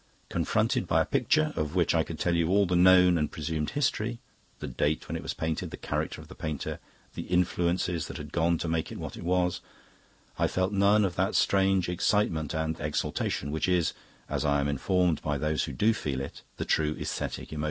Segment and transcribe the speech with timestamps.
[0.29, 3.69] Confronted by a picture, of which I could tell you all the known and presumed
[3.77, 4.17] history
[4.57, 6.79] the date when it was painted, the character of the painter,
[7.13, 9.61] the influences that had gone to make it what it was
[10.39, 13.93] I felt none of that strange excitement and exaltation which is,
[14.27, 17.59] as I am informed by those who do feel it, the true aesthetic emotion.